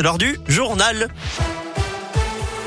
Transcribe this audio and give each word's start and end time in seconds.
Lors 0.00 0.16
du 0.16 0.38
journal. 0.46 1.08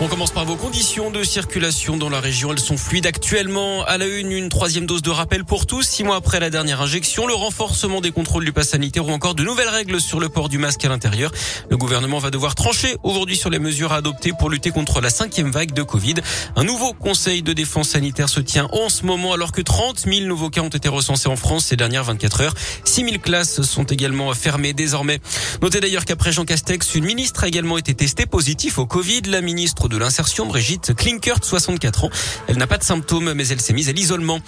On 0.00 0.06
commence 0.06 0.30
par 0.30 0.44
vos 0.44 0.54
conditions 0.54 1.10
de 1.10 1.24
circulation 1.24 1.96
dans 1.96 2.08
la 2.08 2.20
région. 2.20 2.52
Elles 2.52 2.60
sont 2.60 2.76
fluides 2.76 3.06
actuellement. 3.06 3.82
À 3.82 3.98
la 3.98 4.06
une, 4.06 4.30
une 4.30 4.48
troisième 4.48 4.86
dose 4.86 5.02
de 5.02 5.10
rappel 5.10 5.44
pour 5.44 5.66
tous. 5.66 5.82
Six 5.82 6.04
mois 6.04 6.14
après 6.14 6.38
la 6.38 6.50
dernière 6.50 6.80
injection, 6.80 7.26
le 7.26 7.34
renforcement 7.34 8.00
des 8.00 8.12
contrôles 8.12 8.44
du 8.44 8.52
pass 8.52 8.68
sanitaire 8.68 9.08
ou 9.08 9.10
encore 9.10 9.34
de 9.34 9.42
nouvelles 9.42 9.68
règles 9.68 10.00
sur 10.00 10.20
le 10.20 10.28
port 10.28 10.48
du 10.48 10.58
masque 10.58 10.84
à 10.84 10.88
l'intérieur. 10.88 11.32
Le 11.68 11.76
gouvernement 11.76 12.20
va 12.20 12.30
devoir 12.30 12.54
trancher 12.54 12.96
aujourd'hui 13.02 13.36
sur 13.36 13.50
les 13.50 13.58
mesures 13.58 13.92
à 13.92 13.96
adopter 13.96 14.30
pour 14.38 14.50
lutter 14.50 14.70
contre 14.70 15.00
la 15.00 15.10
cinquième 15.10 15.50
vague 15.50 15.72
de 15.72 15.82
Covid. 15.82 16.14
Un 16.54 16.62
nouveau 16.62 16.92
conseil 16.92 17.42
de 17.42 17.52
défense 17.52 17.88
sanitaire 17.88 18.28
se 18.28 18.38
tient 18.38 18.68
en 18.70 18.90
ce 18.90 19.04
moment 19.04 19.32
alors 19.32 19.50
que 19.50 19.62
30 19.62 19.98
000 20.06 20.26
nouveaux 20.26 20.50
cas 20.50 20.60
ont 20.60 20.68
été 20.68 20.88
recensés 20.88 21.28
en 21.28 21.34
France 21.34 21.66
ces 21.66 21.76
dernières 21.76 22.04
24 22.04 22.42
heures. 22.42 22.54
6 22.84 23.02
000 23.02 23.16
classes 23.18 23.62
sont 23.62 23.84
également 23.84 24.32
fermées 24.34 24.74
désormais. 24.74 25.18
Notez 25.60 25.80
d'ailleurs 25.80 26.04
qu'après 26.04 26.30
Jean 26.30 26.44
Castex, 26.44 26.94
une 26.94 27.04
ministre 27.04 27.42
a 27.42 27.48
également 27.48 27.78
été 27.78 27.94
testée 27.94 28.26
positif 28.26 28.78
au 28.78 28.86
Covid. 28.86 29.22
La 29.22 29.40
ministre 29.40 29.87
de 29.88 29.96
l'insertion, 29.96 30.46
Brigitte 30.46 30.94
Klinkert, 30.94 31.42
64 31.42 32.04
ans. 32.04 32.10
Elle 32.46 32.56
n'a 32.56 32.66
pas 32.66 32.78
de 32.78 32.84
symptômes, 32.84 33.32
mais 33.32 33.48
elle 33.48 33.60
s'est 33.60 33.72
mise 33.72 33.88
à 33.88 33.92
l'isolement. 33.92 34.40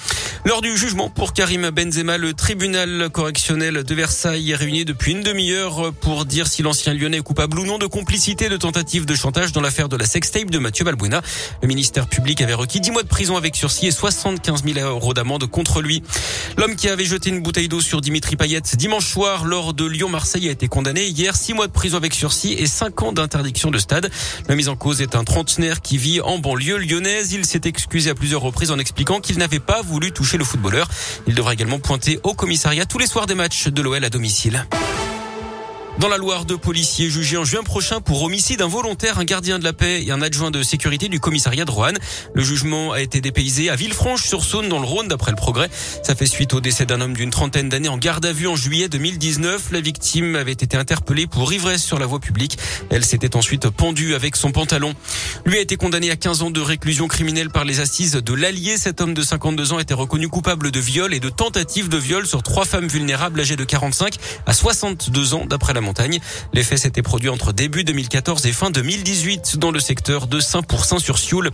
Lors 0.45 0.63
du 0.63 0.77
jugement 0.77 1.11
pour 1.11 1.33
Karim 1.33 1.71
Benzema, 1.71 2.19
le 2.19 2.33
tribunal 2.33 3.11
correctionnel 3.11 3.85
de 3.85 3.95
Versailles 3.95 4.51
est 4.51 4.57
réuni 4.57 4.85
depuis 4.85 5.13
une 5.13 5.23
demi-heure 5.23 5.93
pour 6.01 6.25
dire 6.25 6.47
si 6.47 6.63
l'ancien 6.63 6.95
lyonnais 6.95 7.19
est 7.19 7.23
coupable 7.23 7.59
ou 7.59 7.67
non 7.67 7.79
de 7.79 7.87
complicité 7.87 8.49
de 8.49 8.57
tentative 8.57 9.07
de 9.07 9.15
chantage 9.15 9.53
dans 9.53 9.61
l'affaire 9.61 9.89
de 9.89 9.97
la 9.97 10.07
sextape 10.07 10.51
de 10.51 10.59
Mathieu 10.59 10.85
Balbuena. 10.85 11.23
Le 11.63 11.69
ministère 11.69 12.07
public 12.07 12.41
avait 12.41 12.55
requis 12.55 12.81
10 12.81 12.91
mois 12.91 13.03
de 13.03 13.09
prison 13.09 13.37
avec 13.37 13.57
sursis 13.57 13.87
et 13.87 13.91
75 13.91 14.65
000 14.65 14.79
euros 14.87 15.15
d'amende 15.15 15.47
contre 15.47 15.81
lui. 15.83 16.03
L'homme 16.57 16.77
qui 16.77 16.89
avait 16.89 17.05
jeté 17.05 17.31
une 17.31 17.41
bouteille 17.41 17.69
d'eau 17.69 17.81
sur 17.81 18.01
Dimitri 18.01 18.37
Payet 18.37 18.61
dimanche 18.75 19.07
soir 19.07 19.45
lors 19.45 19.75
de 19.75 19.85
Lyon-Marseille 19.85 20.49
a 20.49 20.53
été 20.53 20.69
condamné 20.69 21.07
hier 21.07 21.37
6 21.37 21.55
mois 21.55 21.67
de 21.67 21.73
prison 21.73 21.97
avec 21.97 22.15
sursis 22.15 22.53
et 22.53 22.67
5 22.67 23.03
ans 23.03 23.13
d'interdiction 23.13 23.71
de 23.71 23.79
stade. 23.79 24.11
La 24.49 24.57
mise 24.57 24.69
en 24.69 24.77
cause 24.77 25.01
est 25.01 25.15
un 25.15 25.25
trentenaire 25.31 25.81
qui 25.81 25.97
vit 25.97 26.21
en 26.21 26.41
banlieue 26.41 26.79
lyonnaise. 26.79 27.33
Il 27.33 27.45
s'est 27.45 27.61
excusé 27.63 28.11
à 28.11 28.17
plusieurs 28.17 28.41
reprises 28.41 28.73
en 28.73 28.81
expliquant 28.81 29.21
qu'il 29.21 29.39
n'avait 29.39 29.61
pas 29.61 29.81
voulu 29.81 30.11
toucher 30.11 30.39
le 30.39 30.45
footballeur. 30.45 30.89
Il 31.29 31.37
devra 31.37 31.53
également 31.53 31.79
pointer 31.79 32.19
au 32.25 32.35
commissariat 32.35 32.85
tous 32.85 32.99
les 32.99 33.07
soirs 33.07 33.27
des 33.27 33.37
matchs 33.37 33.69
de 33.69 33.81
l'OL 33.81 34.05
à 34.05 34.11
domicile. 34.11 34.67
Dans 36.01 36.09
la 36.09 36.17
Loire, 36.17 36.47
deux 36.47 36.57
policiers 36.57 37.11
jugés 37.11 37.37
en 37.37 37.45
juin 37.45 37.63
prochain 37.63 38.01
pour 38.01 38.23
homicide 38.23 38.63
involontaire, 38.63 39.19
un 39.19 39.25
gardien 39.25 39.59
de 39.59 39.65
la 39.65 39.75
paix 39.75 40.03
et 40.03 40.13
un 40.13 40.23
adjoint 40.23 40.51
de 40.51 40.63
sécurité 40.63 41.09
du 41.11 41.21
commissariat 41.21 41.67
de 41.67 41.71
Roanne. 41.71 41.99
Le 42.33 42.43
jugement 42.43 42.93
a 42.93 43.03
été 43.03 43.21
dépaysé 43.21 43.69
à 43.69 43.77
Villefranche-sur-Saône 43.77 44.71
dans 44.71 44.79
le 44.79 44.87
Rhône 44.87 45.09
d'après 45.09 45.31
le 45.31 45.37
progrès. 45.37 45.69
Ça 46.03 46.15
fait 46.15 46.25
suite 46.25 46.55
au 46.55 46.63
décès 46.63 46.87
d'un 46.87 47.03
homme 47.03 47.13
d'une 47.13 47.29
trentaine 47.29 47.69
d'années 47.69 47.91
en 47.91 47.99
garde 47.99 48.25
à 48.25 48.33
vue 48.33 48.47
en 48.47 48.57
juillet 48.57 48.89
2019. 48.89 49.73
La 49.73 49.83
victime 49.83 50.37
avait 50.37 50.53
été 50.53 50.75
interpellée 50.75 51.27
pour 51.27 51.53
ivresse 51.53 51.85
sur 51.85 51.99
la 51.99 52.07
voie 52.07 52.19
publique. 52.19 52.57
Elle 52.89 53.05
s'était 53.05 53.37
ensuite 53.37 53.69
pendue 53.69 54.15
avec 54.15 54.37
son 54.37 54.53
pantalon. 54.53 54.95
Lui 55.45 55.59
a 55.59 55.61
été 55.61 55.77
condamné 55.77 56.11
à 56.11 56.17
15 56.17 56.41
ans 56.41 56.51
de 56.51 56.63
réclusion 56.63 57.09
criminelle 57.09 57.51
par 57.51 57.67
les 57.67 57.81
assises 57.81 58.13
de 58.13 58.33
l'Allier. 58.33 58.79
Cet 58.79 59.03
homme 59.03 59.13
de 59.13 59.23
52 59.23 59.75
ans 59.75 59.79
était 59.79 59.93
reconnu 59.93 60.29
coupable 60.29 60.71
de 60.71 60.81
viol 60.81 61.13
et 61.13 61.21
de 61.21 61.29
tentative 61.29 61.91
de 61.91 61.99
viol 61.99 62.27
sur 62.27 62.43
trois 62.43 62.65
femmes 62.65 62.89
vulnérables 62.89 63.39
âgées 63.39 63.57
de 63.57 63.65
45 63.65 64.15
à 64.47 64.55
62 64.55 65.35
ans 65.35 65.45
d'après 65.45 65.75
la 65.75 65.83
montagne. 65.91 66.21
Les 66.53 66.63
faits 66.63 66.79
s'étaient 66.79 67.03
produits 67.03 67.31
entre 67.31 67.53
début 67.53 67.83
2014 67.83 68.47
et 68.47 68.53
fin 68.53 68.71
2018 68.71 69.59
dans 69.59 69.73
le 69.73 69.81
secteur 69.81 70.29
de 70.29 70.39
Saint-Pourçain-sur-Sioule. 70.39 71.51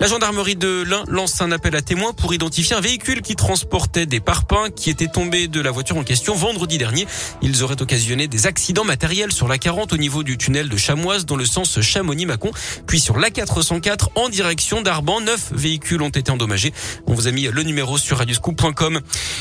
La 0.00 0.06
gendarmerie 0.06 0.56
de 0.56 0.82
l'Ain 0.82 1.04
lance 1.08 1.42
un 1.42 1.52
appel 1.52 1.76
à 1.76 1.82
témoins 1.82 2.14
pour 2.14 2.32
identifier 2.32 2.74
un 2.74 2.80
véhicule 2.80 3.20
qui 3.20 3.36
transportait 3.36 4.06
des 4.06 4.18
parpaings 4.18 4.70
qui 4.74 4.88
étaient 4.88 5.08
tombés 5.08 5.46
de 5.46 5.60
la 5.60 5.70
voiture 5.70 5.98
en 5.98 6.04
question 6.04 6.34
vendredi 6.34 6.78
dernier. 6.78 7.06
Ils 7.42 7.62
auraient 7.62 7.82
occasionné 7.82 8.26
des 8.26 8.46
accidents 8.46 8.84
matériels 8.84 9.30
sur 9.30 9.46
la 9.46 9.58
40 9.58 9.92
au 9.92 9.98
niveau 9.98 10.22
du 10.22 10.38
tunnel 10.38 10.70
de 10.70 10.76
Chamoise 10.78 11.26
dans 11.26 11.36
le 11.36 11.44
sens 11.44 11.82
Chamonix-Mâcon, 11.82 12.50
puis 12.86 12.98
sur 12.98 13.18
la 13.18 13.28
404 13.28 14.12
en 14.14 14.30
direction 14.30 14.80
d'Arban. 14.80 15.20
Neuf 15.20 15.52
véhicules 15.52 16.00
ont 16.00 16.08
été 16.08 16.30
endommagés. 16.30 16.72
On 17.06 17.12
vous 17.12 17.28
a 17.28 17.30
mis 17.30 17.48
le 17.48 17.62
numéro 17.62 17.98
sur 17.98 18.16
radioscoop.com. 18.16 19.00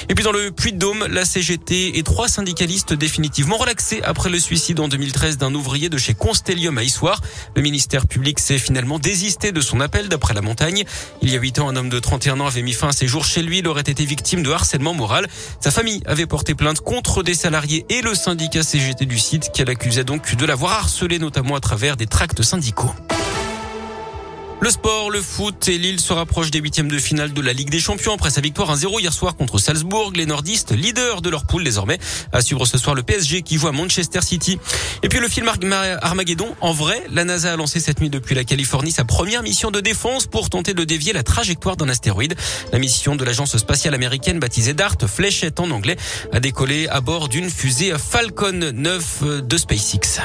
Et 0.09 0.14
puis 0.14 0.25
dans 0.25 0.34
le 0.34 0.52
Puy-de-Dôme, 0.52 1.08
la 1.09 1.24
CGT 1.24 1.98
et 1.98 2.03
trois 2.03 2.28
syndicalistes 2.28 2.94
définitivement 2.94 3.56
relaxés 3.56 4.02
après 4.03 4.30
le 4.30 4.40
suicide 4.40 4.81
en 4.81 4.90
2013 4.90 5.38
d'un 5.38 5.56
ouvrier 5.56 5.88
de 5.88 5.98
chez 5.98 6.16
Constellium 6.16 6.78
à 6.78 6.84
Issoire. 6.84 7.22
Le 7.56 7.62
ministère 7.62 8.08
public 8.08 8.40
s'est 8.40 8.59
finalement 8.59 9.00
désisté 9.00 9.53
de 9.53 9.62
son 9.62 9.80
appel 9.80 10.09
d'après 10.09 10.34
la 10.34 10.42
Il 11.22 11.32
y 11.32 11.36
a 11.36 11.40
huit 11.40 11.60
ans, 11.60 11.70
un 11.70 11.76
homme 11.76 11.90
de 11.90 12.00
31 12.00 12.40
ans 12.40 12.48
avait 12.48 12.62
mis 12.62 12.74
fin 12.74 12.90
à 12.90 12.92
ses 12.92 13.08
jours 13.08 13.26
chez 13.26 13.42
lui. 13.42 13.60
Il 13.60 13.68
aurait 13.68 13.82
été 13.82 14.06
victime 14.06 14.44
de 14.44 14.52
harcèlement 14.52 14.94
moral. 14.94 15.28
Sa 15.60 15.72
famille 15.72 16.02
avait 16.06 16.26
porté 16.26 16.56
plainte 16.56 16.82
contre 16.82 17.24
des 17.24 17.34
salariés 17.34 17.86
et 17.90 18.02
le 18.02 18.16
syndicat 18.16 18.64
CGT 18.64 19.06
du 19.06 19.20
site 19.20 19.52
qu'elle 19.54 19.70
accusait 19.70 20.04
donc 20.04 20.36
de 20.36 20.46
l'avoir 20.46 20.74
harcelé 20.74 21.20
notamment 21.20 21.56
à 21.56 21.60
travers 21.60 21.98
des 21.98 22.08
tracts 22.08 22.42
syndicaux. 22.42 22.94
Le 24.62 24.72
sport, 24.72 25.09
le 25.09 25.22
foot 25.22 25.70
et 25.70 25.78
Lille 25.78 26.02
se 26.02 26.12
rapprochent 26.12 26.52
des 26.52 26.59
huitièmes 26.59 26.90
de 26.90 26.97
finale 26.97 27.31
de 27.31 27.42
la 27.42 27.53
Ligue 27.53 27.70
des 27.70 27.80
Champions 27.80 28.14
après 28.14 28.30
sa 28.30 28.42
victoire 28.42 28.75
1-0 28.75 29.00
hier 29.00 29.14
soir 29.14 29.38
contre 29.38 29.58
Salzbourg. 29.58 30.12
Les 30.16 30.25
nordistes, 30.25 30.72
leaders 30.72 31.22
de 31.22 31.30
leur 31.30 31.46
poule 31.46 31.64
désormais, 31.64 31.97
à 32.34 32.42
suivre 32.42 32.66
ce 32.66 32.78
soir 32.78 32.94
le 32.94 33.02
PSG 33.02 33.42
qui 33.42 33.58
joue 33.58 33.69
à 33.69 33.72
Manchester 33.72 34.22
City. 34.22 34.59
Et 35.02 35.08
puis 35.08 35.19
le 35.19 35.30
film 35.30 35.50
Armageddon, 36.02 36.53
en 36.59 36.74
vrai, 36.74 37.02
la 37.09 37.24
NASA 37.24 37.53
a 37.53 37.56
lancé 37.56 37.80
cette 37.80 38.02
nuit 38.02 38.09
depuis 38.09 38.36
la 38.36 38.44
Californie 38.44 38.92
sa 38.92 39.06
première 39.06 39.44
mission 39.44 39.72
de 39.72 39.80
défense 39.80 40.28
pour 40.28 40.50
tenter 40.50 40.74
de 40.74 40.84
dévier 40.84 41.14
la 41.14 41.24
trajectoire 41.24 41.78
d'un 41.78 41.88
astéroïde. 41.88 42.36
La 42.74 42.80
mission 42.80 43.16
de 43.16 43.24
l'agence 43.24 43.56
spatiale 43.56 43.94
américaine 43.94 44.40
baptisée 44.40 44.74
DART, 44.74 44.98
Fléchette 45.08 45.62
en 45.62 45.72
anglais, 45.72 45.96
a 46.34 46.42
décollé 46.42 46.90
à 46.90 47.00
bord 47.00 47.30
d'une 47.30 47.50
fusée 47.50 47.94
Falcon 47.98 48.72
9 48.74 49.24
de 49.48 49.58
SpaceX. 49.58 50.19